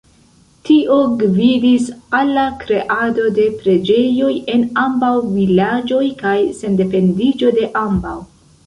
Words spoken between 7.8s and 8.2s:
ambaŭ.